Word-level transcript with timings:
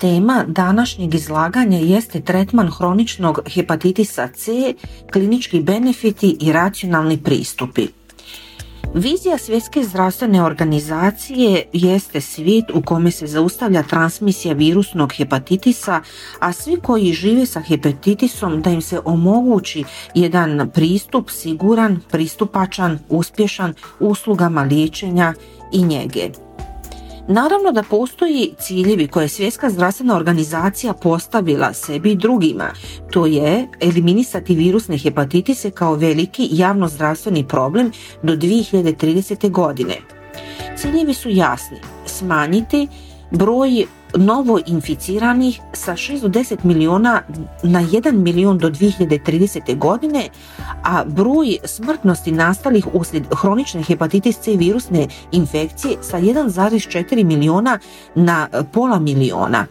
Tema 0.00 0.44
današnjeg 0.48 1.14
izlaganja 1.14 1.78
jeste 1.78 2.20
tretman 2.20 2.70
hroničnog 2.70 3.40
hepatitisa 3.54 4.28
C, 4.34 4.74
klinički 5.12 5.60
benefiti 5.60 6.36
i 6.40 6.52
racionalni 6.52 7.22
pristupi. 7.22 7.86
Vizija 8.94 9.38
Svjetske 9.38 9.84
zdravstvene 9.84 10.42
organizacije 10.42 11.64
jeste 11.72 12.20
svijet 12.20 12.64
u 12.74 12.82
kome 12.82 13.10
se 13.10 13.26
zaustavlja 13.26 13.82
transmisija 13.82 14.54
virusnog 14.54 15.12
hepatitisa, 15.12 16.00
a 16.38 16.52
svi 16.52 16.76
koji 16.82 17.12
žive 17.12 17.46
sa 17.46 17.60
hepatitisom 17.60 18.62
da 18.62 18.70
im 18.70 18.82
se 18.82 19.00
omogući 19.04 19.84
jedan 20.14 20.70
pristup 20.74 21.30
siguran, 21.30 22.00
pristupačan, 22.10 22.98
uspješan 23.08 23.74
uslugama 24.00 24.62
liječenja 24.62 25.34
i 25.72 25.82
njege. 25.82 26.30
Naravno 27.32 27.72
da 27.72 27.82
postoji 27.82 28.54
ciljevi 28.58 29.08
koje 29.08 29.24
je 29.24 29.28
Svjetska 29.28 29.70
zdravstvena 29.70 30.16
organizacija 30.16 30.92
postavila 30.92 31.72
sebi 31.72 32.12
i 32.12 32.16
drugima. 32.16 32.70
To 33.10 33.26
je 33.26 33.68
eliminisati 33.80 34.54
virusne 34.54 34.98
hepatitise 34.98 35.70
kao 35.70 35.94
veliki 35.94 36.48
javnozdravstveni 36.52 37.48
problem 37.48 37.92
do 38.22 38.36
2030. 38.36 39.50
godine. 39.50 39.96
Ciljevi 40.76 41.14
su 41.14 41.28
jasni. 41.28 41.78
Smanjiti 42.06 42.88
broj 43.30 43.86
novo 44.16 44.58
inficiranih 44.66 45.60
sa 45.72 45.92
6 45.92 46.20
do 46.20 46.28
10 46.28 46.64
miliona 46.64 47.22
na 47.62 47.80
1 47.82 48.12
milion 48.12 48.58
do 48.58 48.70
2030. 48.70 49.78
godine, 49.78 50.28
a 50.82 51.04
broj 51.04 51.58
smrtnosti 51.64 52.32
nastalih 52.32 52.94
uslijed 52.94 53.24
hronične 53.34 53.82
hepatitis 53.82 54.38
C 54.38 54.56
virusne 54.56 55.08
infekcije 55.32 55.96
sa 56.02 56.18
1,4 56.18 57.24
miliona 57.24 57.78
na 58.14 58.48
pola 58.72 58.98
miliona. 58.98 59.66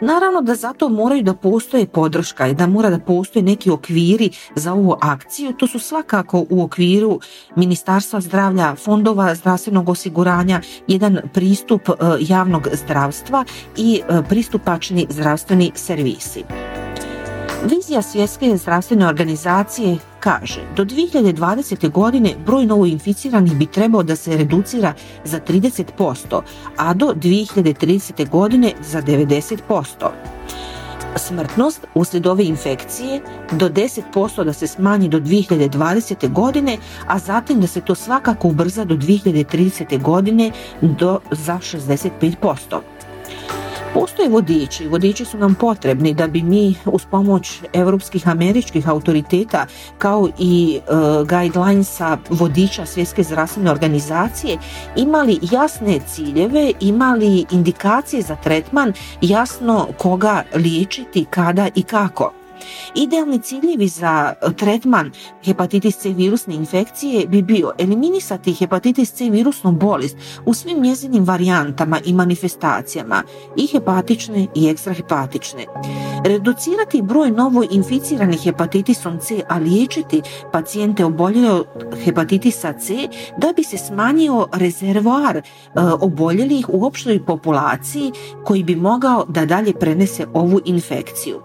Naravno 0.00 0.40
da 0.40 0.54
zato 0.54 0.88
moraju 0.88 1.22
da 1.22 1.34
postoje 1.34 1.86
podrška 1.86 2.46
i 2.46 2.54
da 2.54 2.66
mora 2.66 2.90
da 2.90 2.98
postoje 2.98 3.42
neki 3.42 3.70
okviri 3.70 4.30
za 4.54 4.72
ovu 4.72 4.96
akciju. 5.00 5.52
To 5.52 5.66
su 5.66 5.78
svakako 5.78 6.46
u 6.50 6.62
okviru 6.62 7.20
Ministarstva 7.56 8.20
zdravlja, 8.20 8.74
fondova 8.74 9.34
zdravstvenog 9.34 9.88
osiguranja, 9.88 10.60
jedan 10.86 11.18
pristup 11.32 11.88
e, 11.88 11.92
javnog 12.20 12.68
zdravstva 12.72 13.44
i 13.76 14.00
e, 14.08 14.22
pristupačni 14.28 15.06
zdravstveni 15.10 15.72
servisi. 15.74 16.44
Vizija 17.64 18.02
Svjetske 18.02 18.56
zdravstvene 18.56 19.06
organizacije 19.08 19.98
kaže 20.26 20.60
do 20.76 20.84
2020. 20.84 21.90
godine 21.90 22.34
broj 22.46 22.66
novoinficiranih 22.66 23.56
bi 23.56 23.66
trebao 23.66 24.02
da 24.02 24.16
se 24.16 24.36
reducira 24.36 24.94
za 25.24 25.40
30%, 25.40 26.40
a 26.76 26.94
do 26.94 27.14
2030. 27.14 28.28
godine 28.28 28.72
za 28.82 29.02
90%. 29.02 30.10
Smrtnost 31.16 31.86
uslijed 31.94 32.26
ove 32.26 32.44
infekcije 32.44 33.20
do 33.52 33.68
10% 33.68 34.44
da 34.44 34.52
se 34.52 34.66
smanji 34.66 35.08
do 35.08 35.20
2020. 35.20 36.32
godine, 36.32 36.78
a 37.06 37.18
zatim 37.18 37.60
da 37.60 37.66
se 37.66 37.80
to 37.80 37.94
svakako 37.94 38.48
ubrza 38.48 38.84
do 38.84 38.96
2030. 38.96 40.02
godine 40.02 40.50
do 40.80 41.20
za 41.30 41.58
65%. 41.58 42.80
Postoje 43.96 44.28
vodiči, 44.28 44.88
vodiči 44.88 45.24
su 45.24 45.38
nam 45.38 45.54
potrebni 45.54 46.14
da 46.14 46.26
bi 46.26 46.42
mi 46.42 46.74
uz 46.84 47.02
pomoć 47.10 47.60
europskih 47.72 48.28
američkih 48.28 48.88
autoriteta 48.88 49.66
kao 49.98 50.28
i 50.38 50.80
uh, 50.80 51.28
guidelinesa 51.28 52.18
vodiča 52.30 52.86
svjetske 52.86 53.22
zdravstvene 53.22 53.70
organizacije 53.70 54.58
imali 54.96 55.38
jasne 55.52 56.00
ciljeve, 56.06 56.72
imali 56.80 57.46
indikacije 57.50 58.22
za 58.22 58.36
tretman, 58.36 58.92
jasno 59.20 59.86
koga 59.98 60.42
liječiti, 60.54 61.24
kada 61.30 61.68
i 61.74 61.82
kako. 61.82 62.45
Idealni 62.94 63.42
ciljevi 63.42 63.88
za 63.88 64.34
tretman 64.56 65.10
hepatitis 65.44 65.96
C 65.96 66.08
virusne 66.08 66.54
infekcije 66.54 67.26
bi 67.26 67.42
bio 67.42 67.72
eliminisati 67.78 68.52
hepatitis 68.52 69.12
C 69.12 69.30
virusnu 69.30 69.72
bolest 69.72 70.16
u 70.46 70.54
svim 70.54 70.82
njezinim 70.82 71.24
varijantama 71.24 72.00
i 72.04 72.12
manifestacijama, 72.12 73.22
i 73.56 73.66
hepatične 73.66 74.46
i 74.54 74.68
ekstrahepatične. 74.68 75.66
Reducirati 76.24 77.02
broj 77.02 77.30
novo 77.30 77.64
inficiranih 77.70 78.40
hepatitisom 78.42 79.18
C, 79.18 79.40
a 79.48 79.58
liječiti 79.58 80.22
pacijente 80.52 81.04
oboljele 81.04 81.50
od 81.50 81.66
hepatitisa 82.04 82.72
C 82.72 83.08
da 83.38 83.52
bi 83.56 83.64
se 83.64 83.78
smanjio 83.78 84.48
rezervoar 84.52 85.36
e, 85.36 85.42
oboljelih 86.00 86.68
u 86.68 86.86
opštoj 86.86 87.24
populaciji 87.24 88.12
koji 88.44 88.64
bi 88.64 88.76
mogao 88.76 89.24
da 89.28 89.44
dalje 89.44 89.72
prenese 89.72 90.26
ovu 90.34 90.60
infekciju. 90.64 91.40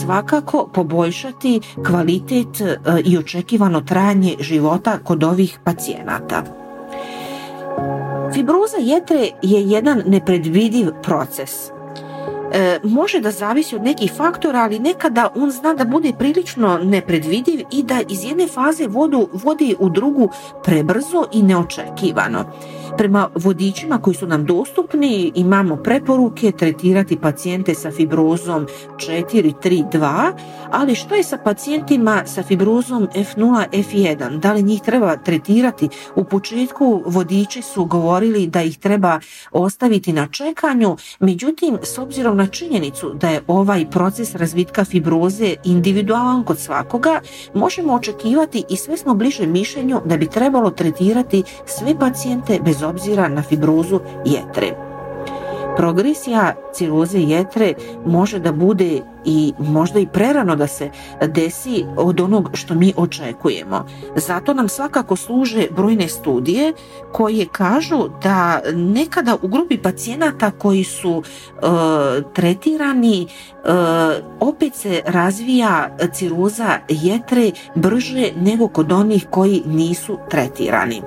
Svakako 0.00 0.47
poboljšati 0.72 1.60
kvalitet 1.86 2.60
e, 2.60 2.78
i 3.04 3.18
očekivano 3.18 3.80
trajanje 3.80 4.36
života 4.40 4.98
kod 5.04 5.24
ovih 5.24 5.58
pacijenata. 5.64 6.42
Fibroza 8.32 8.76
jetre 8.80 9.30
je 9.42 9.62
jedan 9.62 10.02
nepredvidiv 10.06 10.88
proces 11.02 11.50
e, 12.52 12.78
može 12.82 13.20
da 13.20 13.30
zavisi 13.30 13.76
od 13.76 13.82
nekih 13.82 14.12
faktora, 14.16 14.58
ali 14.58 14.78
nekada 14.78 15.28
on 15.36 15.50
zna 15.50 15.74
da 15.74 15.84
bude 15.84 16.12
prilično 16.18 16.78
nepredvidiv 16.78 17.60
i 17.72 17.82
da 17.82 18.00
iz 18.08 18.24
jedne 18.24 18.46
faze 18.46 18.86
vodu 18.86 19.28
vodi 19.32 19.76
u 19.78 19.88
drugu 19.88 20.28
prebrzo 20.64 21.24
i 21.32 21.42
neočekivano. 21.42 22.44
Prema 22.98 23.28
vodičima 23.34 23.98
koji 23.98 24.14
su 24.14 24.26
nam 24.26 24.46
dostupni 24.46 25.32
imamo 25.34 25.76
preporuke 25.76 26.52
tretirati 26.52 27.16
pacijente 27.16 27.74
sa 27.74 27.90
fibrozom 27.90 28.66
4-3-2, 28.96 30.32
ali 30.70 30.94
što 30.94 31.14
je 31.14 31.22
sa 31.22 31.38
pacijentima 31.44 32.22
sa 32.26 32.42
fibrozom 32.42 33.08
F0, 33.14 33.64
F1? 33.72 34.38
Da 34.38 34.52
li 34.52 34.62
njih 34.62 34.82
treba 34.82 35.16
tretirati? 35.16 35.88
U 36.14 36.24
početku 36.24 37.02
vodiči 37.06 37.62
su 37.62 37.84
govorili 37.84 38.46
da 38.46 38.62
ih 38.62 38.78
treba 38.78 39.20
ostaviti 39.52 40.12
na 40.12 40.26
čekanju, 40.26 40.96
međutim, 41.20 41.78
s 41.82 41.98
obzirom 41.98 42.36
na 42.36 42.46
činjenicu 42.46 43.10
da 43.14 43.28
je 43.28 43.42
ovaj 43.46 43.90
proces 43.90 44.34
razvitka 44.34 44.84
fibroze 44.84 45.54
individualan 45.64 46.44
kod 46.44 46.58
svakoga, 46.58 47.20
možemo 47.54 47.94
očekivati 47.94 48.64
i 48.68 48.76
sve 48.76 48.96
smo 48.96 49.14
bliže 49.14 49.46
mišljenju 49.46 50.00
da 50.04 50.16
bi 50.16 50.26
trebalo 50.26 50.70
tretirati 50.70 51.42
sve 51.66 51.98
pacijente 51.98 52.60
bez 52.64 52.82
obzira 52.88 53.28
na 53.28 53.42
fibrozu 53.42 54.00
jetre. 54.24 54.88
Progresija 55.78 56.54
ciroze 56.74 57.18
jetre 57.18 57.74
može 58.06 58.38
da 58.38 58.52
bude 58.52 59.02
i 59.24 59.52
možda 59.58 59.98
i 59.98 60.06
prerano 60.06 60.56
da 60.56 60.66
se 60.66 60.90
desi 61.26 61.84
od 61.96 62.20
onog 62.20 62.50
što 62.52 62.74
mi 62.74 62.92
očekujemo. 62.96 63.86
Zato 64.16 64.54
nam 64.54 64.68
svakako 64.68 65.16
služe 65.16 65.66
brojne 65.76 66.08
studije 66.08 66.72
koje 67.12 67.46
kažu 67.52 68.08
da 68.22 68.60
nekada 68.74 69.36
u 69.42 69.48
grupi 69.48 69.78
pacijenata 69.78 70.50
koji 70.50 70.84
su 70.84 71.22
e, 71.22 71.62
tretirani 72.34 73.22
e, 73.22 73.28
opet 74.40 74.74
se 74.74 75.02
razvija 75.06 75.96
ciroza 76.12 76.78
jetre 76.88 77.50
brže 77.74 78.32
nego 78.36 78.68
kod 78.68 78.92
onih 78.92 79.26
koji 79.30 79.62
nisu 79.66 80.18
tretirani. 80.30 81.02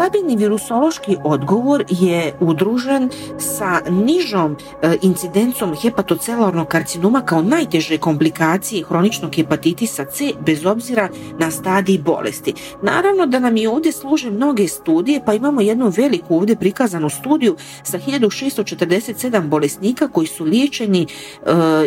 Stabilni 0.00 0.36
virusološki 0.36 1.16
odgovor 1.24 1.84
je 1.88 2.32
udružen 2.40 3.10
sa 3.38 3.80
nižom 3.90 4.56
e, 4.82 4.96
incidencom 5.02 5.74
hepatocelarnog 5.82 6.68
karcinoma 6.68 7.20
kao 7.20 7.42
najteže 7.42 7.98
komplikacije 7.98 8.84
hroničnog 8.84 9.36
hepatitisa 9.36 10.04
C 10.04 10.32
bez 10.46 10.66
obzira 10.66 11.08
na 11.38 11.50
stadij 11.50 11.98
bolesti. 11.98 12.54
Naravno 12.82 13.26
da 13.26 13.38
nam 13.38 13.56
i 13.56 13.66
ovdje 13.66 13.92
služe 13.92 14.30
mnoge 14.30 14.68
studije, 14.68 15.20
pa 15.26 15.34
imamo 15.34 15.60
jednu 15.60 15.92
veliku 15.96 16.36
ovdje 16.36 16.56
prikazanu 16.56 17.10
studiju 17.10 17.56
sa 17.82 17.98
1647 17.98 19.48
bolesnika 19.48 20.08
koji 20.08 20.26
su 20.26 20.44
liječeni 20.44 21.02
e, 21.02 21.06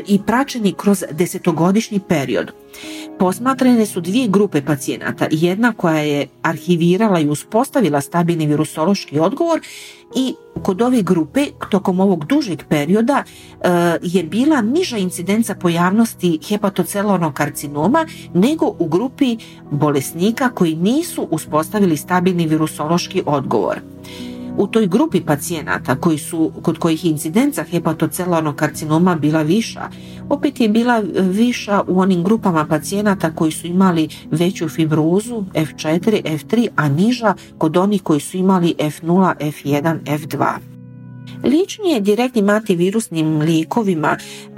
i 0.07 0.21
praćeni 0.25 0.73
kroz 0.73 1.03
desetogodišnji 1.11 1.99
period. 1.99 2.62
Posmatrane 3.19 3.85
su 3.85 4.01
dvije 4.01 4.27
grupe 4.27 4.61
pacijenata, 4.61 5.27
jedna 5.31 5.73
koja 5.73 5.99
je 5.99 6.27
arhivirala 6.41 7.19
i 7.19 7.29
uspostavila 7.29 8.01
stabilni 8.01 8.45
virusološki 8.47 9.19
odgovor 9.19 9.61
i 10.15 10.35
kod 10.61 10.81
ove 10.81 11.01
grupe 11.01 11.45
tokom 11.69 11.99
ovog 11.99 12.25
dužeg 12.25 12.63
perioda 12.69 13.23
e, 13.23 13.69
je 14.01 14.23
bila 14.23 14.61
niža 14.61 14.97
incidenca 14.97 15.55
pojavnosti 15.55 16.39
hepatocelularnog 16.49 17.33
karcinoma 17.33 18.05
nego 18.33 18.75
u 18.79 18.87
grupi 18.87 19.37
bolesnika 19.71 20.49
koji 20.49 20.75
nisu 20.75 21.27
uspostavili 21.31 21.97
stabilni 21.97 22.47
virusološki 22.47 23.23
odgovor 23.25 23.92
u 24.57 24.67
toj 24.67 24.87
grupi 24.87 25.21
pacijenata 25.21 25.95
koji 25.95 26.17
su, 26.17 26.51
kod 26.61 26.77
kojih 26.77 27.05
je 27.05 27.11
incidenca 27.11 27.63
hepatocelularnog 27.63 28.55
karcinoma 28.55 29.15
bila 29.15 29.41
viša, 29.41 29.89
opet 30.29 30.59
je 30.59 30.69
bila 30.69 31.03
viša 31.15 31.81
u 31.87 31.99
onim 31.99 32.23
grupama 32.23 32.65
pacijenata 32.65 33.31
koji 33.35 33.51
su 33.51 33.67
imali 33.67 34.09
veću 34.31 34.69
fibrozu 34.69 35.43
F4, 35.53 36.23
F3, 36.23 36.67
a 36.75 36.89
niža 36.89 37.33
kod 37.57 37.77
onih 37.77 38.01
koji 38.03 38.19
su 38.19 38.37
imali 38.37 38.75
F0, 38.77 39.33
F1, 39.39 39.99
F2. 40.05 40.72
Liječenje 41.43 41.99
direktnim 41.99 42.49
antivirusnim 42.49 43.39
lijekovima 43.39 44.17
e, 44.17 44.49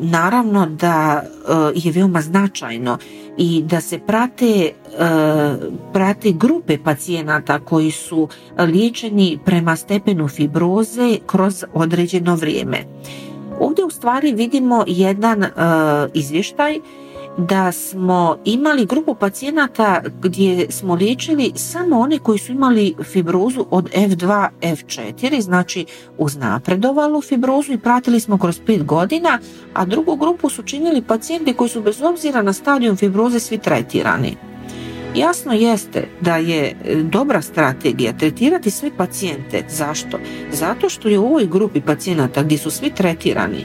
naravno 0.00 0.66
da 0.66 1.22
e, 1.22 1.52
je 1.74 1.92
veoma 1.92 2.20
značajno 2.20 2.98
i 3.36 3.62
da 3.62 3.80
se 3.80 3.98
prate, 3.98 4.46
e, 4.46 4.72
prate 5.92 6.32
grupe 6.32 6.78
pacijenata 6.84 7.58
koji 7.58 7.90
su 7.90 8.28
liječeni 8.58 9.38
prema 9.44 9.76
stepenu 9.76 10.28
fibroze 10.28 11.18
kroz 11.26 11.64
određeno 11.74 12.34
vrijeme. 12.34 12.78
Ovdje 13.60 13.84
u 13.84 13.90
stvari 13.90 14.32
vidimo 14.32 14.84
jedan 14.86 15.44
izvještaj 16.14 16.80
da 17.38 17.72
smo 17.72 18.36
imali 18.44 18.86
grupu 18.86 19.14
pacijenata 19.14 20.02
gdje 20.22 20.70
smo 20.70 20.94
liječili 20.94 21.52
samo 21.56 21.98
one 21.98 22.18
koji 22.18 22.38
su 22.38 22.52
imali 22.52 22.94
fibrozu 23.02 23.66
od 23.70 23.90
F2, 23.90 24.48
F4, 24.62 25.40
znači 25.40 25.86
uznapredovalu 26.18 27.20
fibrozu 27.20 27.72
i 27.72 27.78
pratili 27.78 28.20
smo 28.20 28.38
kroz 28.38 28.60
5 28.66 28.84
godina, 28.84 29.38
a 29.74 29.84
drugu 29.84 30.16
grupu 30.16 30.48
su 30.48 30.62
činili 30.62 31.02
pacijenti 31.02 31.54
koji 31.54 31.70
su 31.70 31.82
bez 31.82 32.02
obzira 32.02 32.42
na 32.42 32.52
stadijum 32.52 32.96
fibroze 32.96 33.40
svi 33.40 33.58
tretirani. 33.58 34.49
Jasno 35.16 35.52
jeste 35.52 36.08
da 36.20 36.36
je 36.36 36.64
e, 36.64 36.94
dobra 37.02 37.42
strategija 37.42 38.12
tretirati 38.12 38.70
sve 38.70 38.90
pacijente. 38.96 39.64
Zašto? 39.68 40.18
Zato 40.52 40.88
što 40.88 41.08
je 41.08 41.18
u 41.18 41.26
ovoj 41.26 41.46
grupi 41.46 41.80
pacijenata 41.80 42.42
gdje 42.42 42.58
su 42.58 42.70
svi 42.70 42.90
tretirani 42.90 43.64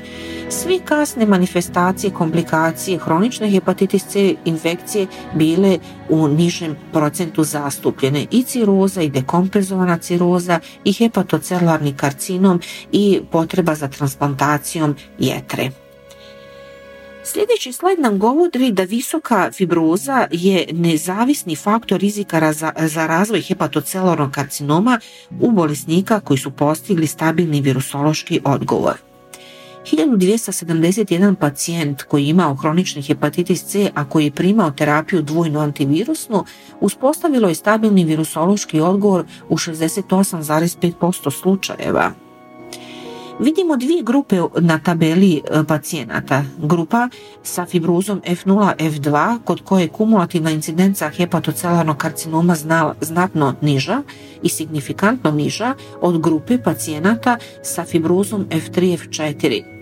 svi 0.49 0.79
kasne 0.85 1.25
manifestacije, 1.25 2.13
komplikacije, 2.13 2.97
hronične 2.97 3.49
hepatitis 3.49 4.05
C 4.05 4.35
infekcije 4.45 5.07
bile 5.33 5.79
u 6.09 6.27
nižem 6.27 6.75
procentu 6.93 7.43
zastupljene 7.43 8.25
i 8.31 8.43
ciroza 8.43 9.01
i 9.01 9.09
dekompenzovana 9.09 9.97
ciroza 9.97 10.59
i 10.83 10.93
hepatocelularni 10.93 11.93
karcinom 11.93 12.61
i 12.91 13.21
potreba 13.31 13.75
za 13.75 13.87
transplantacijom 13.87 14.95
jetre. 15.19 15.84
Sljedeći 17.27 17.73
slajd 17.73 17.99
nam 17.99 18.19
govori 18.19 18.71
da 18.71 18.83
visoka 18.83 19.51
fibroza 19.51 20.27
je 20.31 20.67
nezavisni 20.71 21.55
faktor 21.55 21.99
rizika 21.99 22.53
za 22.87 23.07
razvoj 23.07 23.41
hepatocelularnog 23.41 24.31
karcinoma 24.31 24.99
u 25.41 25.51
bolesnika 25.51 26.19
koji 26.19 26.37
su 26.37 26.51
postigli 26.51 27.07
stabilni 27.07 27.61
virusološki 27.61 28.41
odgovor. 28.43 28.93
1271 29.85 31.35
pacijent 31.35 32.03
koji 32.03 32.23
je 32.23 32.29
imao 32.29 32.55
hronični 32.55 33.01
hepatitis 33.01 33.63
C, 33.63 33.91
a 33.95 34.09
koji 34.09 34.25
je 34.25 34.31
primao 34.31 34.71
terapiju 34.71 35.21
dvojnu 35.21 35.59
antivirusnu, 35.59 36.45
uspostavilo 36.79 37.49
je 37.49 37.55
stabilni 37.55 38.03
virusološki 38.05 38.79
odgovor 38.79 39.25
u 39.49 39.57
68,5% 39.57 41.31
slučajeva. 41.31 42.24
Vidimo 43.39 43.77
dvije 43.77 44.03
grupe 44.03 44.41
na 44.59 44.79
tabeli 44.79 45.35
e, 45.37 45.63
pacijenata. 45.67 46.43
Grupa 46.57 47.09
sa 47.43 47.65
fibrozom 47.65 48.21
F0, 48.21 48.75
F2, 48.79 49.39
kod 49.45 49.61
koje 49.61 49.81
je 49.81 49.87
kumulativna 49.87 50.51
incidenca 50.51 51.09
hepatocelarnog 51.09 51.97
karcinoma 51.97 52.55
znatno 53.01 53.55
niža 53.61 54.01
i 54.43 54.49
signifikantno 54.49 55.31
niža 55.31 55.73
od 56.01 56.21
grupe 56.21 56.57
pacijenata 56.63 57.37
sa 57.63 57.85
fibrozom 57.85 58.45
F3, 58.49 58.97
F4. 58.97 59.74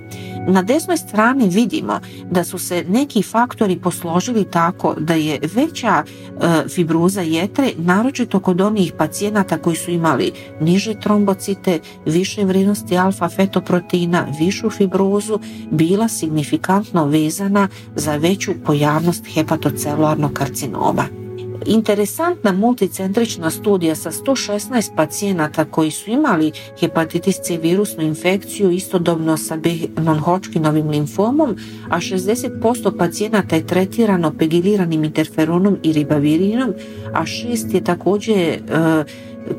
Na 0.47 0.61
desnoj 0.61 0.97
strani 0.97 1.49
vidimo 1.49 1.99
da 2.31 2.43
su 2.43 2.57
se 2.57 2.85
neki 2.89 3.23
faktori 3.23 3.79
posložili 3.79 4.45
tako 4.51 4.95
da 4.99 5.13
je 5.13 5.39
veća 5.55 6.03
e, 6.03 6.67
fibroza 6.69 7.21
jetre, 7.21 7.71
naročito 7.77 8.39
kod 8.39 8.61
onih 8.61 8.93
pacijenata 8.97 9.57
koji 9.57 9.75
su 9.75 9.91
imali 9.91 10.31
niže 10.59 10.99
trombocite, 10.99 11.79
više 12.05 12.45
vrijednosti 12.45 12.97
alfa 12.97 13.29
fetoproteina, 13.29 14.27
višu 14.39 14.69
fibrozu, 14.69 15.39
bila 15.71 16.07
signifikantno 16.07 17.05
vezana 17.05 17.67
za 17.95 18.15
veću 18.15 18.51
pojavnost 18.65 19.25
hepatocelularnog 19.33 20.33
karcinoma. 20.33 21.22
Interesantna 21.65 22.51
multicentrična 22.51 23.49
studija 23.49 23.95
sa 23.95 24.11
116 24.11 24.95
pacijenata 24.95 25.65
koji 25.65 25.91
su 25.91 26.11
imali 26.11 26.51
hepatitis 26.79 27.35
C 27.41 27.57
virusnu 27.57 28.03
infekciju 28.03 28.71
istodobno 28.71 29.37
sa 29.37 29.57
non-Hodgkinovim 29.97 30.89
limfomom, 30.89 31.55
a 31.89 31.97
60% 31.97 32.97
pacijenata 32.97 33.55
je 33.55 33.67
tretirano 33.67 34.33
pegiliranim 34.39 35.03
interferonom 35.03 35.77
i 35.83 35.93
ribavirinom, 35.93 36.73
a 37.13 37.25
šest 37.25 37.73
je 37.73 37.83
također 37.83 38.37
e, 38.37 38.59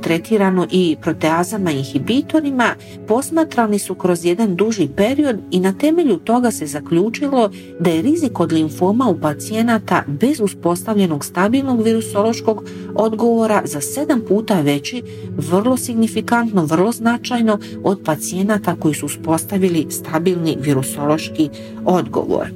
tretirano 0.02 0.66
i 0.70 0.96
proteazama 1.02 1.72
i 1.72 1.78
inhibitorima, 1.78 2.74
posmatrani 3.08 3.78
su 3.78 3.94
kroz 3.94 4.24
jedan 4.24 4.56
duži 4.56 4.88
period 4.96 5.36
i 5.50 5.60
na 5.60 5.72
temelju 5.72 6.16
toga 6.16 6.50
se 6.50 6.66
zaključilo 6.66 7.50
da 7.80 7.90
je 7.90 8.02
rizik 8.02 8.40
od 8.40 8.52
limfoma 8.52 9.08
u 9.08 9.20
pacijenata 9.20 10.04
bez 10.06 10.40
uspostavljenog 10.40 11.24
stabilnog 11.24 11.82
virusološkog 11.82 12.64
odgovora 12.94 13.62
za 13.64 13.80
sedam 13.80 14.20
puta 14.28 14.60
veći, 14.60 15.02
vrlo 15.36 15.76
signifikantno, 15.76 16.64
vrlo 16.64 16.92
značajno 16.92 17.58
od 17.82 18.00
pacijenata 18.04 18.76
koji 18.76 18.94
su 18.94 19.06
uspostavili 19.06 19.86
stabilni 19.90 20.56
virusološki 20.60 21.48
odgovor. 21.84 22.48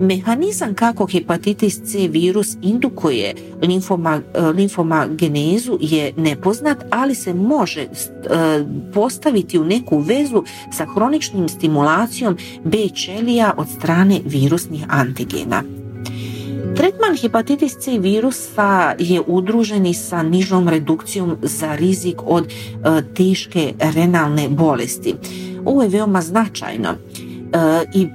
Mehanizam 0.00 0.74
kako 0.74 1.06
hepatitis 1.06 1.80
C 1.84 2.08
virus 2.08 2.56
indukuje 2.62 3.34
limfoma, 4.54 5.06
genezu 5.06 5.78
je 5.80 6.12
nepoznat, 6.16 6.71
ali 6.90 7.14
se 7.14 7.34
može 7.34 7.80
e, 7.80 7.88
postaviti 8.94 9.58
u 9.58 9.64
neku 9.64 9.98
vezu 9.98 10.42
sa 10.72 10.86
hroničnim 10.94 11.48
stimulacijom 11.48 12.36
B 12.64 12.88
ćelija 12.88 13.54
od 13.56 13.68
strane 13.68 14.20
virusnih 14.24 14.84
antigena. 14.88 15.62
Tretman 16.76 17.16
hepatitis 17.16 17.72
C 17.78 17.98
virusa 17.98 18.94
je 18.98 19.20
udruženi 19.26 19.94
sa 19.94 20.22
nižom 20.22 20.68
redukcijom 20.68 21.36
za 21.42 21.76
rizik 21.76 22.16
od 22.24 22.44
e, 22.44 23.02
teške 23.14 23.74
renalne 23.94 24.48
bolesti. 24.48 25.14
Ovo 25.64 25.82
je 25.82 25.88
veoma 25.88 26.22
značajno 26.22 26.88
e, 26.88 26.96
i 27.94 28.08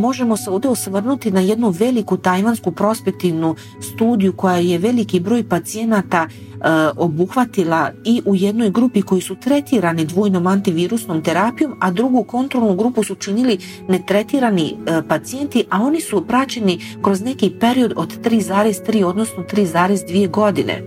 možemo 0.00 0.36
se 0.36 0.50
ovdje 0.50 0.70
osvrnuti 0.70 1.30
na 1.30 1.40
jednu 1.40 1.70
veliku 1.70 2.16
tajvansku 2.16 2.72
prospektivnu 2.72 3.54
studiju 3.80 4.32
koja 4.32 4.56
je 4.56 4.78
veliki 4.78 5.20
broj 5.20 5.48
pacijenata 5.48 6.28
e, 6.28 6.58
obuhvatila 6.96 7.90
i 8.04 8.22
u 8.26 8.34
jednoj 8.34 8.70
grupi 8.70 9.02
koji 9.02 9.20
su 9.20 9.34
tretirani 9.34 10.04
dvojnom 10.04 10.46
antivirusnom 10.46 11.22
terapijom, 11.22 11.74
a 11.80 11.90
drugu 11.90 12.24
kontrolnu 12.24 12.74
grupu 12.76 13.04
su 13.04 13.14
činili 13.14 13.58
netretirani 13.88 14.74
e, 14.86 15.02
pacijenti, 15.08 15.64
a 15.70 15.82
oni 15.82 16.00
su 16.00 16.26
praćeni 16.26 16.80
kroz 17.02 17.20
neki 17.20 17.50
period 17.60 17.92
od 17.96 18.20
3,3 18.24 19.04
odnosno 19.04 19.44
3,2 19.52 20.30
godine. 20.30 20.82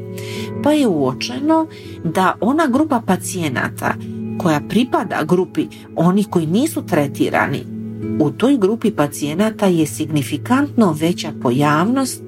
Pa 0.64 0.72
je 0.72 0.88
uočeno 0.88 1.68
da 2.04 2.36
ona 2.42 2.68
grupa 2.68 3.02
pacijenata 3.08 3.94
koja 4.38 4.62
pripada 4.70 5.24
grupi 5.24 5.68
onih 5.96 6.28
koji 6.30 6.48
nisu 6.48 6.86
tretirani 6.86 7.71
u 8.20 8.32
toj 8.32 8.58
grupi 8.58 8.92
pacijenata 8.92 9.66
je 9.66 9.86
signifikantno 9.86 10.96
veća 11.00 11.32
pojavnost 11.42 12.24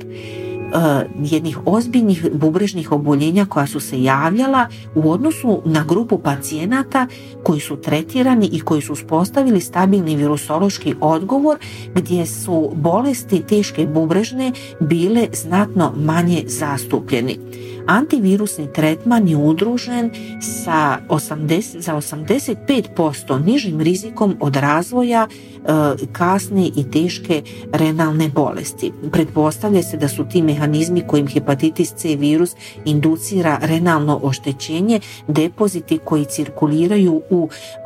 uh, 0.73 1.31
jednih 1.31 1.59
ozbiljnih 1.65 2.27
bubrežnih 2.33 2.91
oboljenja 2.91 3.45
koja 3.45 3.67
su 3.67 3.79
se 3.79 4.03
javljala 4.03 4.67
u 4.95 5.11
odnosu 5.11 5.61
na 5.65 5.85
grupu 5.87 6.17
pacijenata 6.17 7.07
koji 7.43 7.59
su 7.59 7.75
tretirani 7.75 8.49
i 8.51 8.59
koji 8.59 8.81
su 8.81 8.93
uspostavili 8.93 9.61
stabilni 9.61 10.15
virusološki 10.15 10.95
odgovor 11.01 11.57
gdje 11.95 12.25
su 12.25 12.71
bolesti 12.75 13.41
teške 13.41 13.87
bubrežne 13.87 14.51
bile 14.79 15.27
znatno 15.33 15.93
manje 15.95 16.43
zastupljeni. 16.47 17.39
Antivirusni 17.85 18.73
tretman 18.73 19.27
je 19.27 19.37
udružen 19.37 20.09
sa 20.41 20.99
80, 21.09 21.79
za 21.79 21.93
85% 21.95 23.45
nižim 23.45 23.81
rizikom 23.81 24.35
od 24.39 24.55
razvoja 24.55 25.27
e, 25.27 25.67
kasne 26.11 26.67
i 26.75 26.91
teške 26.91 27.41
renalne 27.73 28.29
bolesti. 28.29 28.91
Pretpostavlja 29.11 29.83
se 29.83 29.97
da 29.97 30.07
su 30.07 30.25
ti 30.31 30.41
mehanizmi 30.41 31.07
kojim 31.07 31.27
hepatitis 31.27 31.93
C 31.93 32.15
virus 32.15 32.51
inducira 32.85 33.59
renalno 33.61 34.19
oštećenje, 34.23 34.99
depoziti 35.27 35.99
koji 36.05 36.25
cirkuliraju 36.25 37.21
u 37.29 37.49
e, 37.49 37.83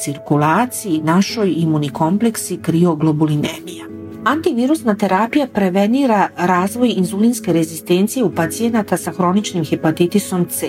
cirkulaciji 0.00 1.00
našoj 1.04 1.54
imunikompleksi 1.56 2.58
krioglobulinemija. 2.62 4.03
Antivirusna 4.24 4.94
terapija 4.94 5.46
prevenira 5.46 6.28
razvoj 6.36 6.94
inzulinske 6.96 7.52
rezistencije 7.52 8.24
u 8.24 8.34
pacijenata 8.34 8.96
sa 8.96 9.12
hroničnim 9.12 9.64
hepatitisom 9.64 10.46
C. 10.50 10.66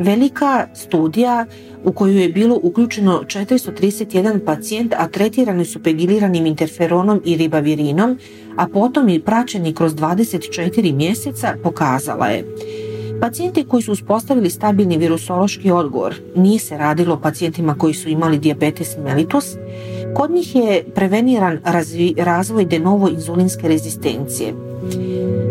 Velika 0.00 0.66
studija 0.74 1.46
u 1.84 1.92
koju 1.92 2.18
je 2.18 2.28
bilo 2.28 2.60
uključeno 2.62 3.22
431 3.26 4.44
pacijent, 4.44 4.94
a 4.96 5.08
tretirani 5.08 5.64
su 5.64 5.82
pegiliranim 5.82 6.46
interferonom 6.46 7.22
i 7.24 7.36
ribavirinom, 7.36 8.18
a 8.56 8.68
potom 8.68 9.08
i 9.08 9.20
praćeni 9.20 9.74
kroz 9.74 9.94
24 9.94 10.94
mjeseca, 10.94 11.54
pokazala 11.62 12.26
je 12.26 12.44
Pacijenti 13.20 13.64
koji 13.64 13.82
su 13.82 13.92
uspostavili 13.92 14.50
stabilni 14.50 14.98
virusološki 14.98 15.70
odgovor, 15.70 16.14
nije 16.36 16.58
se 16.58 16.78
radilo 16.78 17.20
pacijentima 17.20 17.74
koji 17.74 17.94
su 17.94 18.08
imali 18.08 18.38
diabetes 18.38 18.96
mellitus, 19.04 19.44
kod 20.14 20.30
njih 20.30 20.56
je 20.56 20.84
preveniran 20.94 21.58
razvoj 22.16 22.64
de 22.64 22.78
novo 22.78 23.08
inzulinske 23.08 23.68
rezistencije. 23.68 24.54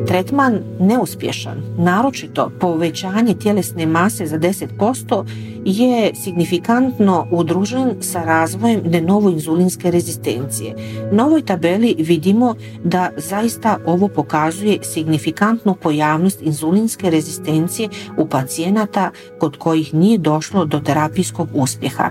Tretman 0.08 0.60
neuspješan, 0.80 1.62
naročito 1.78 2.52
povećanje 2.60 3.34
tjelesne 3.34 3.86
mase 3.86 4.26
za 4.26 4.38
10% 4.38 5.26
je 5.66 6.16
signifikantno 6.16 7.28
udružen 7.32 7.96
sa 8.02 8.24
razvojem 8.24 8.82
novo 9.06 9.30
inzulinske 9.30 9.92
rezistencije. 9.92 10.76
Na 11.12 11.26
ovoj 11.26 11.42
tabeli 11.42 11.96
vidimo 12.00 12.56
da 12.84 13.10
zaista 13.18 13.78
ovo 13.86 14.08
pokazuje 14.08 14.78
signifikantnu 14.84 15.76
pojavnost 15.76 16.42
inzulinske 16.42 17.10
rezistencije 17.10 17.90
u 18.18 18.26
pacijenata 18.26 19.12
kod 19.40 19.58
kojih 19.58 19.94
nije 19.94 20.18
došlo 20.18 20.66
do 20.66 20.80
terapijskog 20.80 21.50
uspjeha. 21.54 22.10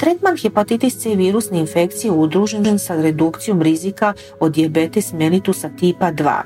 Tretman 0.00 0.36
hepatitis 0.36 0.94
C 0.98 1.14
virusne 1.14 1.58
infekcije 1.58 2.12
udružen 2.12 2.78
sa 2.78 2.96
redukcijom 3.02 3.62
rizika 3.62 4.12
od 4.40 4.52
diabetes 4.52 5.12
mellitusa 5.12 5.70
tipa 5.78 6.12
2. 6.12 6.40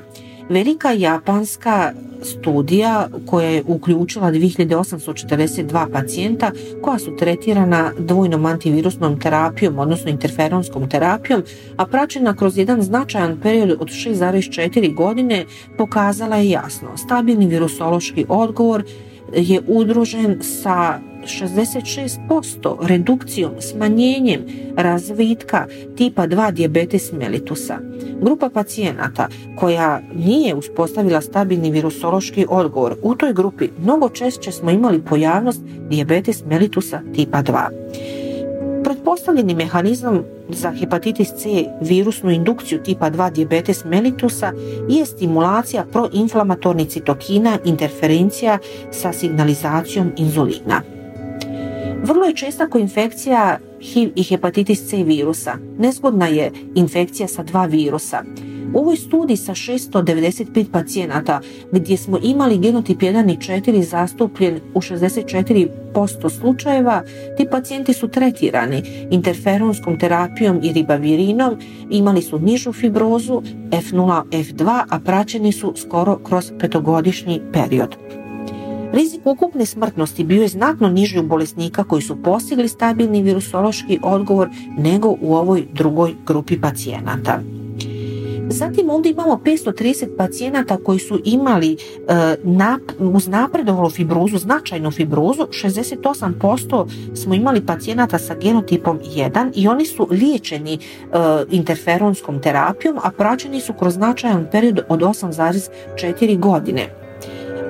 Velika 0.49 0.91
japanska 0.91 1.91
studija 2.23 3.07
koja 3.25 3.49
je 3.49 3.63
uključila 3.67 4.31
2842 4.31 5.91
pacijenta 5.91 6.51
koja 6.81 6.99
su 6.99 7.15
tretirana 7.15 7.91
dvojnom 7.99 8.45
antivirusnom 8.45 9.19
terapijom, 9.19 9.79
odnosno 9.79 10.09
interferonskom 10.09 10.89
terapijom, 10.89 11.43
a 11.77 11.85
praćena 11.85 12.35
kroz 12.35 12.57
jedan 12.57 12.81
značajan 12.81 13.39
period 13.41 13.77
od 13.79 13.87
6,4 13.87 14.95
godine 14.95 15.45
pokazala 15.77 16.35
je 16.35 16.49
jasno. 16.49 16.97
Stabilni 16.97 17.47
virusološki 17.47 18.25
odgovor 18.29 18.83
je 19.33 19.61
udružen 19.67 20.39
sa 20.41 20.99
66% 21.25 22.87
redukcijom, 22.87 23.51
smanjenjem 23.59 24.41
razvitka 24.75 25.65
tipa 25.97 26.27
2 26.27 26.51
diabetes 26.51 27.11
mellitusa. 27.11 27.77
Grupa 28.21 28.49
pacijenata 28.49 29.27
koja 29.55 30.01
nije 30.15 30.55
uspostavila 30.55 31.21
stabilni 31.21 31.71
virusološki 31.71 32.45
odgovor, 32.49 32.95
u 33.01 33.15
toj 33.15 33.33
grupi 33.33 33.69
mnogo 33.79 34.09
češće 34.09 34.51
smo 34.51 34.71
imali 34.71 35.01
pojavnost 35.01 35.61
diabetes 35.89 36.43
mellitusa 36.45 37.01
tipa 37.15 37.43
2. 37.43 37.69
Pretpostavljeni 38.83 39.55
mehanizam 39.55 40.23
za 40.49 40.71
hepatitis 40.71 41.29
C 41.29 41.65
virusnu 41.81 42.31
indukciju 42.31 42.83
tipa 42.83 43.09
2 43.09 43.31
diabetes 43.31 43.85
mellitusa 43.85 44.51
je 44.89 45.05
stimulacija 45.05 45.85
proinflamatornih 45.91 46.87
citokina 46.87 47.57
interferencija 47.65 48.57
sa 48.91 49.13
signalizacijom 49.13 50.11
inzulina. 50.17 50.81
Vrlo 52.03 52.25
je 52.25 52.35
česta 52.35 52.67
koinfekcija 52.67 53.59
HIV 53.81 54.11
i 54.15 54.23
hepatitis 54.23 54.89
C 54.89 55.03
virusa. 55.03 55.57
Nezgodna 55.79 56.27
je 56.27 56.51
infekcija 56.75 57.27
sa 57.27 57.43
dva 57.43 57.65
virusa. 57.65 58.23
U 58.73 58.79
ovoj 58.79 58.95
studiji 58.95 59.37
sa 59.37 59.51
695 59.51 60.65
pacijenata 60.71 61.41
gdje 61.71 61.97
smo 61.97 62.19
imali 62.23 62.57
genotip 62.57 62.99
1 62.99 63.33
i 63.33 63.37
4 63.37 63.83
zastupljen 63.83 64.59
u 64.73 64.81
64% 64.81 66.29
slučajeva, 66.39 67.03
ti 67.37 67.45
pacijenti 67.51 67.93
su 67.93 68.07
tretirani 68.07 69.07
interferonskom 69.11 69.99
terapijom 69.99 70.59
i 70.63 70.73
ribavirinom, 70.73 71.55
imali 71.89 72.21
su 72.21 72.39
nižu 72.39 72.73
fibrozu 72.73 73.41
F0, 73.69 74.23
F2, 74.31 74.83
a 74.89 74.99
praćeni 74.99 75.51
su 75.51 75.73
skoro 75.75 76.17
kroz 76.23 76.51
petogodišnji 76.59 77.41
period. 77.53 77.95
Rizik 78.95 79.21
ukupne 79.25 79.65
smrtnosti 79.65 80.23
bio 80.23 80.41
je 80.41 80.47
znatno 80.47 80.89
niži 80.89 81.19
u 81.19 81.23
bolesnika 81.23 81.83
koji 81.83 82.01
su 82.01 82.23
postigli 82.23 82.67
stabilni 82.67 83.21
virusološki 83.21 83.99
odgovor 84.03 84.49
nego 84.77 85.15
u 85.21 85.35
ovoj 85.35 85.65
drugoj 85.73 86.15
grupi 86.25 86.61
pacijenata. 86.61 87.39
Zatim 88.49 88.89
ovdje 88.89 89.11
imamo 89.11 89.41
530 89.45 90.17
pacijenata 90.17 90.77
koji 90.77 90.99
su 90.99 91.19
imali 91.25 91.73
e, 91.73 91.77
uz 92.99 93.27
napredovalu 93.27 93.89
fibrozu, 93.89 94.37
značajnu 94.37 94.91
fibrozu, 94.91 95.47
68% 95.51 97.15
smo 97.15 97.33
imali 97.33 97.65
pacijenata 97.65 98.17
sa 98.17 98.35
genotipom 98.35 98.99
1 98.99 99.51
i 99.55 99.67
oni 99.67 99.85
su 99.85 100.07
liječeni 100.11 100.73
e, 100.73 100.77
interferonskom 101.51 102.41
terapijom, 102.41 102.97
a 103.03 103.11
praćeni 103.11 103.61
su 103.61 103.73
kroz 103.73 103.93
značajan 103.93 104.47
period 104.51 104.79
od 104.89 104.99
8,4 104.99 106.39
godine. 106.39 106.89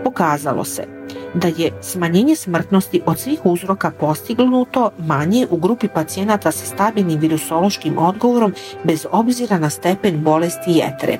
Pokazalo 0.03 0.63
se 0.63 0.94
da 1.35 1.47
je 1.47 1.71
smanjenje 1.81 2.35
smrtnosti 2.35 3.01
od 3.05 3.19
svih 3.19 3.45
uzroka 3.45 3.91
postignuto 3.91 4.91
manje 4.97 5.47
u 5.49 5.57
grupi 5.57 5.87
pacijenata 5.87 6.51
sa 6.51 6.65
stabilnim 6.65 7.19
virusološkim 7.19 7.97
odgovorom 7.97 8.53
bez 8.83 9.05
obzira 9.11 9.59
na 9.59 9.69
stepen 9.69 10.23
bolesti 10.23 10.71
jetre. 10.71 11.17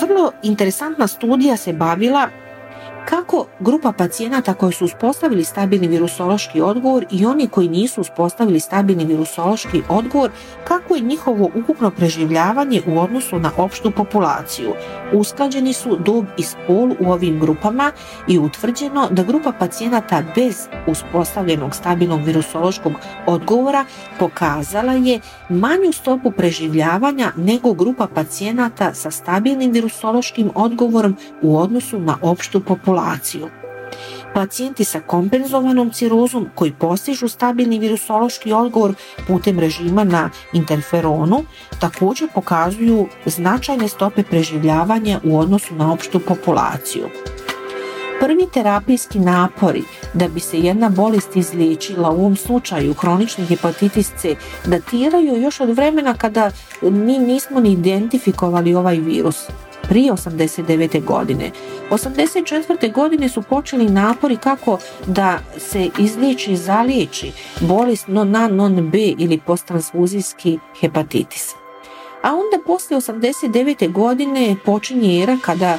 Vrlo 0.00 0.32
interesantna 0.42 1.06
studija 1.06 1.56
se 1.56 1.72
bavila 1.72 2.28
kako 3.08 3.46
grupa 3.60 3.92
pacijenata 3.92 4.54
koji 4.54 4.72
su 4.72 4.84
uspostavili 4.84 5.44
stabilni 5.44 5.88
virusološki 5.88 6.60
odgovor 6.60 7.06
i 7.10 7.26
oni 7.26 7.48
koji 7.48 7.68
nisu 7.68 8.00
uspostavili 8.00 8.60
stabilni 8.60 9.04
virusološki 9.04 9.82
odgovor, 9.88 10.30
kako 10.64 10.94
je 10.94 11.00
njihovo 11.00 11.50
ukupno 11.54 11.90
preživljavanje 11.90 12.82
u 12.86 13.00
odnosu 13.00 13.38
na 13.38 13.50
opštu 13.56 13.90
populaciju. 13.90 14.72
Usklađeni 15.12 15.72
su 15.72 15.96
dob 15.96 16.24
i 16.36 16.42
spol 16.42 16.90
u 17.00 17.12
ovim 17.12 17.40
grupama 17.40 17.92
i 18.28 18.38
utvrđeno 18.38 19.08
da 19.10 19.22
grupa 19.22 19.52
pacijenata 19.58 20.22
bez 20.34 20.68
uspostavljenog 20.86 21.74
stabilnog 21.74 22.24
virusološkog 22.24 22.92
odgovora 23.26 23.84
pokazala 24.18 24.92
je 24.92 25.20
manju 25.48 25.92
stopu 25.92 26.30
preživljavanja 26.30 27.32
nego 27.36 27.72
grupa 27.72 28.06
pacijenata 28.14 28.94
sa 28.94 29.10
stabilnim 29.10 29.72
virusološkim 29.72 30.50
odgovorom 30.54 31.16
u 31.42 31.58
odnosu 31.58 31.98
na 32.00 32.18
opštu 32.22 32.60
populaciju 32.60 32.91
populaciju. 32.92 33.48
Pacijenti 34.34 34.84
sa 34.84 35.00
kompenzovanom 35.00 35.90
cirozom 35.90 36.46
koji 36.54 36.72
postižu 36.72 37.28
stabilni 37.28 37.78
virusološki 37.78 38.52
odgovor 38.52 38.94
putem 39.26 39.58
režima 39.58 40.04
na 40.04 40.30
interferonu 40.52 41.44
također 41.80 42.28
pokazuju 42.34 43.08
značajne 43.26 43.88
stope 43.88 44.22
preživljavanja 44.22 45.20
u 45.24 45.38
odnosu 45.38 45.74
na 45.74 45.92
opštu 45.92 46.20
populaciju. 46.20 47.08
Prvi 48.20 48.46
terapijski 48.54 49.18
napori 49.18 49.82
da 50.14 50.28
bi 50.28 50.40
se 50.40 50.58
jedna 50.58 50.88
bolest 50.88 51.36
izliječila, 51.36 52.10
u 52.10 52.14
ovom 52.14 52.36
slučaju 52.36 52.94
hronični 52.94 53.46
hepatitis 53.46 54.12
C, 54.16 54.36
datiraju 54.64 55.42
još 55.42 55.60
od 55.60 55.76
vremena 55.76 56.14
kada 56.14 56.50
mi 56.82 57.18
nismo 57.18 57.60
ni 57.60 57.72
identifikovali 57.72 58.74
ovaj 58.74 58.96
virus 58.96 59.48
prije 59.88 60.12
89. 60.12 61.04
godine. 61.04 61.50
84. 61.90 62.92
godine 62.92 63.28
su 63.28 63.42
počeli 63.42 63.88
napori 63.88 64.36
kako 64.36 64.78
da 65.06 65.38
se 65.58 65.90
izliječi 65.98 66.52
i 66.52 66.56
zaliječi 66.56 67.32
bolest 67.60 68.08
non-A, 68.08 68.48
non-B 68.48 69.14
ili 69.18 69.40
posttransfuzijski 69.46 70.58
hepatitis. 70.80 71.54
A 72.22 72.34
onda 72.34 72.64
poslije 72.66 73.00
89. 73.00 73.92
godine 73.92 74.56
počinje 74.64 75.22
era 75.22 75.38
kada 75.44 75.78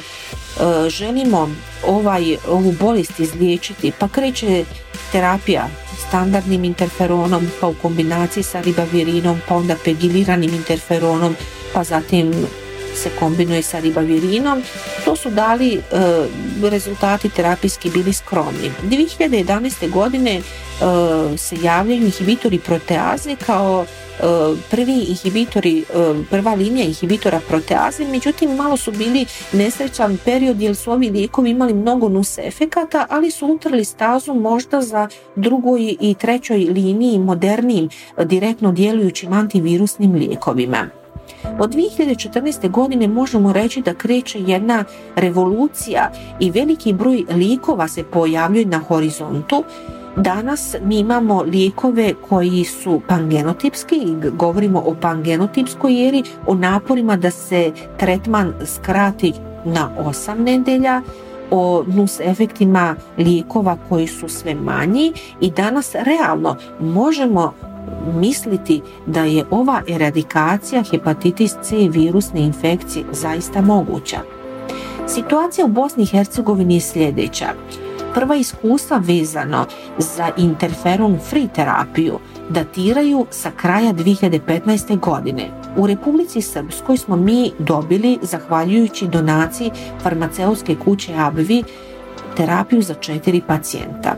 želimo 0.88 1.48
ovaj, 1.86 2.36
ovu 2.48 2.72
bolest 2.80 3.20
izliječiti, 3.20 3.92
pa 3.98 4.08
kreće 4.08 4.64
terapija 5.12 5.68
standardnim 6.08 6.64
interferonom, 6.64 7.46
pa 7.60 7.68
u 7.68 7.74
kombinaciji 7.82 8.42
sa 8.42 8.60
ribavirinom, 8.60 9.40
pa 9.48 9.56
onda 9.56 9.76
pegiliranim 9.84 10.54
interferonom, 10.54 11.36
pa 11.72 11.84
zatim 11.84 12.32
se 12.94 13.10
kombinuje 13.18 13.62
sa 13.62 13.80
ribavirinom, 13.80 14.62
to 15.04 15.16
su 15.16 15.30
dali 15.30 15.74
e, 15.74 15.80
rezultati 16.70 17.28
terapijski 17.28 17.90
bili 17.90 18.12
skromni. 18.12 18.70
2011. 18.82 19.90
godine 19.90 20.32
e, 20.34 20.42
se 21.38 21.56
javljaju 21.62 22.04
inhibitori 22.04 22.58
proteaze 22.58 23.36
kao 23.46 23.86
prvi 24.70 25.04
inhibitori, 25.08 25.84
prva 26.30 26.54
linija 26.54 26.84
inhibitora 26.86 27.40
proteaze, 27.48 28.04
međutim 28.04 28.56
malo 28.56 28.76
su 28.76 28.92
bili 28.92 29.26
nesrećan 29.52 30.18
period 30.24 30.60
jer 30.60 30.76
su 30.76 30.92
ovi 30.92 31.10
lijekovi 31.10 31.50
imali 31.50 31.74
mnogo 31.74 32.08
nus 32.08 32.38
efekata, 32.38 33.06
ali 33.10 33.30
su 33.30 33.46
utrli 33.46 33.84
stazu 33.84 34.34
možda 34.34 34.82
za 34.82 35.08
drugoj 35.36 35.96
i 36.00 36.14
trećoj 36.14 36.58
liniji 36.58 37.18
modernijim 37.18 37.88
direktno 38.24 38.72
djelujućim 38.72 39.32
antivirusnim 39.32 40.14
lijekovima. 40.14 41.03
Od 41.58 41.74
2014. 41.74 42.70
godine 42.70 43.08
možemo 43.08 43.52
reći 43.52 43.82
da 43.82 43.94
kreće 43.94 44.40
jedna 44.40 44.84
revolucija 45.16 46.10
i 46.40 46.50
veliki 46.50 46.92
broj 46.92 47.24
lijekova 47.30 47.88
se 47.88 48.04
pojavljuje 48.04 48.66
na 48.66 48.78
horizontu. 48.78 49.64
Danas 50.16 50.76
mi 50.84 50.98
imamo 50.98 51.42
lijekove 51.42 52.14
koji 52.28 52.64
su 52.64 53.00
pangenotipski, 53.08 54.00
govorimo 54.32 54.82
o 54.86 54.94
pangenotipskoj 55.00 56.04
jeri, 56.04 56.22
o 56.46 56.54
naporima 56.54 57.16
da 57.16 57.30
se 57.30 57.72
tretman 57.98 58.54
skrati 58.66 59.32
na 59.64 59.90
8 59.98 60.38
nedelja, 60.38 61.02
o 61.50 61.84
nus 61.86 62.20
efektima 62.20 62.96
lijekova 63.18 63.76
koji 63.88 64.06
su 64.06 64.28
sve 64.28 64.54
manji 64.54 65.12
i 65.40 65.50
danas 65.50 65.94
realno 65.94 66.56
možemo 66.80 67.54
misliti 68.14 68.82
da 69.06 69.24
je 69.24 69.44
ova 69.50 69.82
eradikacija 69.88 70.82
hepatitis 70.90 71.54
C 71.62 71.76
virusne 71.90 72.40
infekcije 72.40 73.04
zaista 73.12 73.60
moguća. 73.60 74.18
Situacija 75.06 75.64
u 75.64 75.68
Bosni 75.68 76.02
i 76.02 76.06
Hercegovini 76.06 76.74
je 76.74 76.80
sljedeća. 76.80 77.46
Prva 78.14 78.36
iskustva 78.36 78.96
vezano 78.96 79.66
za 79.98 80.30
interferon 80.36 81.18
free 81.30 81.48
terapiju 81.54 82.18
datiraju 82.50 83.26
sa 83.30 83.50
kraja 83.50 83.92
2015. 83.92 85.00
godine. 85.00 85.50
U 85.76 85.86
Republici 85.86 86.40
Srpskoj 86.40 86.96
smo 86.96 87.16
mi 87.16 87.52
dobili, 87.58 88.18
zahvaljujući 88.22 89.08
donaciji 89.08 89.70
farmaceutske 90.02 90.76
kuće 90.84 91.14
ABVI, 91.14 91.64
terapiju 92.36 92.82
za 92.82 92.94
četiri 92.94 93.42
pacijenta. 93.46 94.16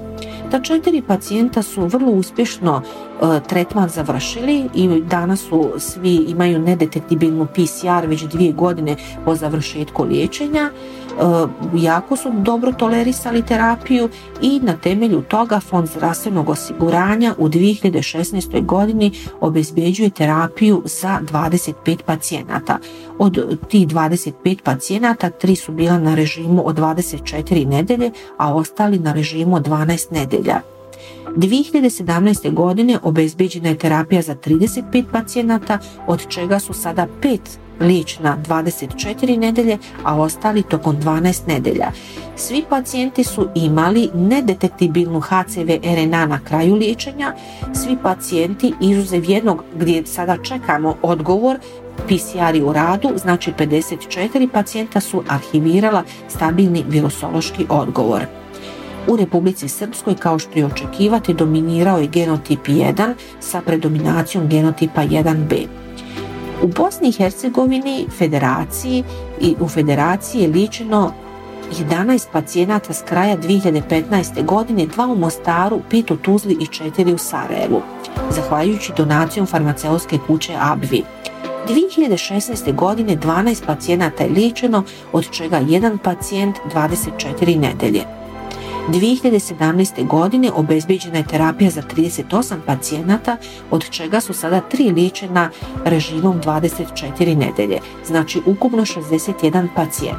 Ta 0.50 0.60
četiri 0.60 1.02
pacijenta 1.02 1.62
su 1.62 1.86
vrlo 1.86 2.10
uspješno 2.12 2.82
e, 2.82 3.40
tretman 3.48 3.88
završili 3.88 4.68
i 4.74 5.02
danas 5.02 5.40
su 5.40 5.72
svi 5.78 6.14
imaju 6.14 6.58
nedetektibilnu 6.58 7.46
PCR 7.46 8.06
već 8.06 8.22
dvije 8.22 8.52
godine 8.52 8.96
po 9.24 9.34
završetku 9.34 10.04
liječenja. 10.04 10.70
E, 11.16 11.46
jako 11.75 12.16
su 12.16 12.30
dobro 12.35 12.73
tolerisali 12.73 13.42
terapiju 13.42 14.08
i 14.42 14.61
na 14.62 14.76
temelju 14.76 15.23
toga 15.23 15.61
Fond 15.61 15.88
zdravstvenog 15.88 16.49
osiguranja 16.49 17.35
u 17.38 17.49
2016. 17.49 18.64
godini 18.64 19.12
obezbjeđuje 19.40 20.11
terapiju 20.11 20.82
za 20.85 21.20
25 21.32 22.02
pacijenata. 22.02 22.78
Od 23.18 23.58
tih 23.68 23.88
25 23.88 24.62
pacijenata 24.62 25.30
tri 25.30 25.56
su 25.56 25.73
bila 25.73 25.99
na 25.99 26.14
režimu 26.14 26.68
od 26.68 26.76
24 26.76 27.66
nedelje, 27.66 28.11
a 28.37 28.54
ostali 28.54 28.99
na 28.99 29.12
režimu 29.12 29.56
od 29.56 29.68
12 29.68 30.12
nedelja. 30.12 30.61
2017. 31.37 32.54
godine 32.54 32.99
obezbeđena 33.02 33.68
je 33.68 33.78
terapija 33.78 34.23
za 34.23 34.35
35 34.35 35.04
pacijenata, 35.12 35.78
od 36.06 36.28
čega 36.28 36.58
su 36.58 36.73
sada 36.73 37.06
5 37.23 37.38
liječna 37.80 38.38
24 38.49 39.38
nedelje, 39.38 39.78
a 40.04 40.21
ostali 40.21 40.62
tokom 40.62 40.97
12 40.97 41.49
nedelja. 41.49 41.90
Svi 42.37 42.64
pacijenti 42.68 43.25
su 43.25 43.49
imali 43.54 44.11
nedetektibilnu 44.14 45.21
HCV 45.21 45.71
RNA 45.83 46.26
na 46.26 46.40
kraju 46.45 46.75
liječenja. 46.75 47.35
Svi 47.75 47.97
pacijenti, 48.02 48.73
izuzev 48.80 49.25
jednog 49.25 49.64
gdje 49.75 50.06
sada 50.06 50.37
čekamo 50.42 50.97
odgovor, 51.02 51.59
PCR 51.97 52.62
u 52.64 52.73
radu, 52.73 53.09
znači 53.16 53.52
54 53.59 54.49
pacijenta 54.52 55.00
su 55.00 55.23
arhivirala 55.28 56.02
stabilni 56.28 56.85
virusološki 56.88 57.66
odgovor. 57.68 58.26
U 59.09 59.16
Republici 59.16 59.68
Srpskoj, 59.68 60.14
kao 60.16 60.38
što 60.38 60.59
je 60.59 60.66
očekivati, 60.66 61.35
dominirao 61.35 61.99
je 61.99 62.06
genotip 62.06 62.66
1 62.66 63.14
sa 63.40 63.61
predominacijom 63.61 64.49
genotipa 64.49 65.02
1b. 65.02 65.66
U 66.62 66.66
Bosni 66.66 67.08
i 67.08 67.12
Hercegovini 67.12 68.06
federaciji 68.18 69.04
i 69.40 69.54
u 69.60 69.68
federaciji 69.68 70.42
je 70.42 70.48
ličeno 70.48 71.12
11 71.90 72.26
pacijenata 72.32 72.92
s 72.92 73.02
kraja 73.02 73.37
2015. 73.37 74.44
godine, 74.44 74.87
dva 74.87 75.07
u 75.07 75.16
Mostaru, 75.16 75.81
pet 75.90 76.11
u 76.11 76.16
Tuzli 76.16 76.57
i 76.61 76.66
četiri 76.66 77.14
u 77.14 77.18
Sarajevu, 77.18 77.83
zahvaljujući 78.31 78.92
donacijom 78.96 79.46
farmaceutske 79.46 80.18
kuće 80.26 80.52
ABVI. 80.61 81.02
2016. 81.68 82.74
godine 82.74 83.16
12 83.16 83.66
pacijenata 83.66 84.24
je 84.24 84.31
liječeno, 84.31 84.83
od 85.12 85.31
čega 85.31 85.61
jedan 85.66 85.98
pacijent 85.98 86.57
24 86.74 87.61
nedelje. 87.61 88.15
2017. 88.88 90.07
godine 90.07 90.53
obezbeđena 90.53 91.18
je 91.18 91.27
terapija 91.27 91.70
za 91.70 91.83
38 91.83 92.57
pacijenata, 92.66 93.37
od 93.70 93.90
čega 93.90 94.20
su 94.20 94.33
sada 94.33 94.61
tri 94.61 94.90
liječena 94.90 95.51
režimom 95.85 96.40
24 96.42 97.37
nedelje, 97.37 97.79
znači 98.07 98.40
ukupno 98.46 98.83
61 98.83 99.68
pacijent. 99.77 100.18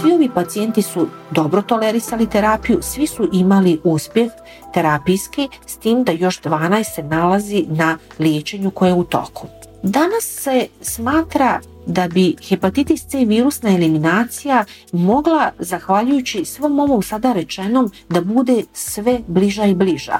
Svi 0.00 0.12
ovi 0.12 0.30
pacijenti 0.34 0.82
su 0.82 1.08
dobro 1.30 1.62
tolerisali 1.62 2.26
terapiju, 2.26 2.78
svi 2.82 3.06
su 3.06 3.28
imali 3.32 3.80
uspjeh 3.84 4.30
terapijski, 4.74 5.48
s 5.66 5.76
tim 5.76 6.04
da 6.04 6.12
još 6.12 6.40
12 6.40 6.94
se 6.94 7.02
nalazi 7.02 7.66
na 7.68 7.98
liječenju 8.18 8.70
koje 8.70 8.88
je 8.88 8.94
u 8.94 9.04
toku. 9.04 9.46
Danas 9.82 10.24
se 10.24 10.66
smatra 10.80 11.60
da 11.88 12.08
bi 12.08 12.36
hepatitis 12.48 13.06
C 13.06 13.24
virusna 13.24 13.70
eliminacija 13.70 14.64
mogla, 14.92 15.50
zahvaljujući 15.58 16.44
svom 16.44 16.80
ovom 16.80 17.02
sada 17.02 17.32
rečenom, 17.32 17.90
da 18.08 18.20
bude 18.20 18.62
sve 18.72 19.20
bliža 19.26 19.64
i 19.64 19.74
bliža. 19.74 20.18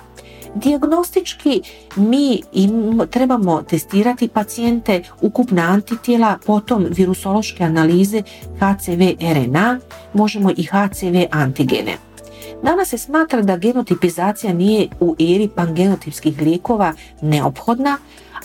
Dijagnostički 0.55 1.63
mi 1.97 2.43
im 2.53 3.01
trebamo 3.11 3.63
testirati 3.63 4.29
pacijente, 4.29 5.03
ukupna 5.21 5.63
antitijela, 5.63 6.39
potom 6.47 6.87
virusološke 6.91 7.65
analize 7.65 8.23
HCV 8.59 9.03
RNA, 9.35 9.79
možemo 10.15 10.51
i 10.51 10.63
HCV 10.63 11.27
antigene. 11.31 11.97
Danas 12.63 12.89
se 12.89 12.99
smatra 12.99 13.43
da 13.43 13.57
genotipizacija 13.57 14.53
nije 14.53 14.89
u 15.01 15.17
eri 15.19 15.49
pangenotipskih 15.57 16.41
lijekova 16.41 16.93
neophodna, 17.23 17.99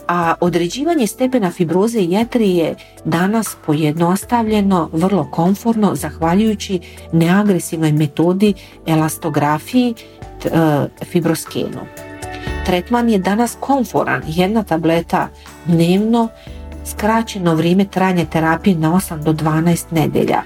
a 0.08 0.34
određivanje 0.39 1.08
stepena 1.08 1.52
fibroze 1.52 2.00
jetre 2.00 2.46
je 2.46 2.76
danas 3.06 3.56
pojednostavljeno, 3.66 4.89
vrlo 4.94 5.28
komforno, 5.32 5.96
zahvaljujući 5.96 6.80
neagresivnoj 7.12 7.92
metodi 7.92 8.54
elastografiji 8.88 9.94
e, 9.94 10.50
fibroskenu. 11.06 11.80
Tretman 12.66 13.10
je 13.10 13.18
danas 13.18 13.58
komforan, 13.60 14.22
jedna 14.28 14.63
tableta 14.63 15.28
dnevno, 15.66 16.28
skraćeno 16.86 17.56
vrijeme 17.56 17.86
trajanja 17.86 18.26
terapije 18.26 18.76
na 18.76 18.92
8 18.92 19.24
do 19.24 19.34
12 19.34 19.84
nedelja. 19.92 20.42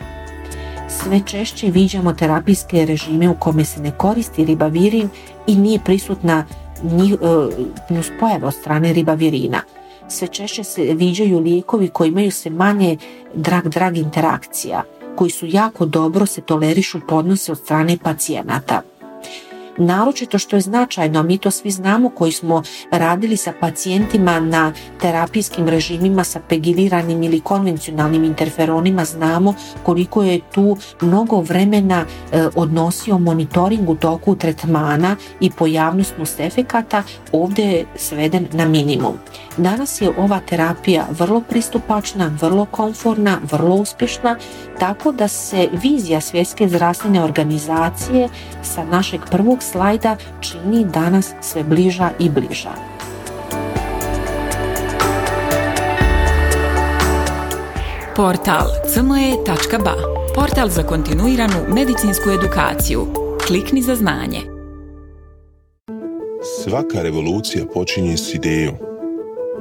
Sve 0.89 1.21
češće 1.25 1.71
viđamo 1.71 2.13
terapijske 2.13 2.85
režime 2.85 3.29
u 3.29 3.35
kome 3.39 3.65
se 3.65 3.81
ne 3.81 3.91
koristi 3.91 4.45
ribavirin 4.45 5.09
i 5.47 5.55
nije 5.55 5.79
prisutna 5.85 6.45
nuspojave 7.89 8.47
od 8.47 8.53
strane 8.53 8.93
ribavirina. 8.93 9.61
Sve 10.07 10.27
češće 10.27 10.63
se 10.63 10.83
viđaju 10.83 11.39
lijekovi 11.39 11.87
koji 11.87 12.07
imaju 12.07 12.31
se 12.31 12.49
manje 12.49 12.97
drag-drag 13.35 13.97
interakcija, 13.97 14.83
koji 15.15 15.31
su 15.31 15.45
jako 15.45 15.85
dobro 15.85 16.25
se 16.25 16.41
tolerišu 16.41 16.99
podnose 17.07 17.51
od 17.51 17.57
strane 17.57 17.97
pacijenata 18.03 18.81
naročito 19.77 20.39
što 20.39 20.55
je 20.55 20.61
značajno, 20.61 21.23
mi 21.23 21.37
to 21.37 21.51
svi 21.51 21.71
znamo 21.71 22.09
koji 22.09 22.31
smo 22.31 22.63
radili 22.91 23.37
sa 23.37 23.53
pacijentima 23.59 24.39
na 24.39 24.73
terapijskim 25.01 25.69
režimima 25.69 26.23
sa 26.23 26.39
pegiliranim 26.49 27.23
ili 27.23 27.39
konvencionalnim 27.39 28.23
interferonima, 28.23 29.05
znamo 29.05 29.53
koliko 29.83 30.23
je 30.23 30.39
tu 30.53 30.77
mnogo 31.01 31.41
vremena 31.41 32.05
e, 32.31 32.47
odnosio 32.55 33.17
monitoring 33.17 33.89
u 33.89 33.95
toku 33.95 34.35
tretmana 34.35 35.15
i 35.39 35.51
pojavnost 35.51 36.39
efekata, 36.39 37.03
ovdje 37.31 37.65
je 37.65 37.85
sveden 37.95 38.47
na 38.53 38.65
minimum. 38.65 39.13
Danas 39.57 40.01
je 40.01 40.09
ova 40.17 40.39
terapija 40.39 41.07
vrlo 41.09 41.41
pristupačna, 41.41 42.31
vrlo 42.41 42.65
komforna, 42.65 43.39
vrlo 43.51 43.75
uspješna, 43.75 44.37
tako 44.79 45.11
da 45.11 45.27
se 45.27 45.69
vizija 45.83 46.21
Svjetske 46.21 46.67
zdravstvene 46.67 47.23
organizacije 47.23 48.29
sa 48.63 48.83
našeg 48.83 49.21
prvog 49.31 49.63
slajda 49.63 50.17
čini 50.41 50.85
danas 50.85 51.33
sve 51.41 51.63
bliža 51.63 52.09
i 52.19 52.29
bliža. 52.29 52.69
Portal 58.15 58.67
cme.ba 58.93 59.93
Portal 60.35 60.69
za 60.69 60.83
kontinuiranu 60.83 61.55
medicinsku 61.75 62.29
edukaciju. 62.29 63.07
Klikni 63.47 63.81
za 63.81 63.95
znanje. 63.95 64.41
Svaka 66.63 67.01
revolucija 67.01 67.65
počinje 67.73 68.17
s 68.17 68.33
idejom 68.33 68.96